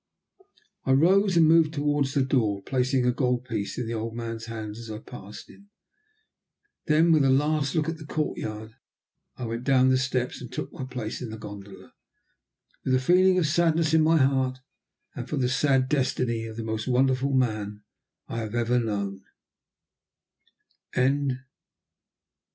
I 0.83 0.93
rose 0.93 1.37
and 1.37 1.45
moved 1.47 1.75
towards 1.75 2.15
the 2.15 2.23
door, 2.23 2.63
placing 2.63 3.05
a 3.05 3.11
gold 3.13 3.45
piece 3.45 3.77
in 3.77 3.85
the 3.85 3.93
old 3.93 4.15
man's 4.15 4.45
hand 4.45 4.75
as 4.77 4.89
I 4.89 4.97
passed 4.97 5.47
him. 5.47 5.69
Then, 6.87 7.11
with 7.11 7.23
a 7.23 7.29
last 7.29 7.75
look 7.75 7.87
at 7.87 7.97
the 7.99 8.07
courtyard, 8.07 8.73
I 9.35 9.45
went 9.45 9.63
down 9.63 9.89
the 9.89 9.99
steps 9.99 10.41
and 10.41 10.51
took 10.51 10.73
my 10.73 10.85
place 10.85 11.21
in 11.21 11.29
the 11.29 11.37
gondola, 11.37 11.93
with 12.83 12.95
a 12.95 12.99
feeling 12.99 13.37
of 13.37 13.45
sadness 13.45 13.93
in 13.93 14.01
my 14.01 14.17
heart 14.17 14.57
for 15.27 15.37
the 15.37 15.47
sad 15.47 15.87
Destiny 15.87 16.45
of 16.47 16.57
the 16.57 16.63
most 16.63 16.87
wonderful 16.87 17.35
man 17.35 17.83
I 18.27 18.39
had 18.39 18.55
ever 18.55 18.79
known. 18.79 19.21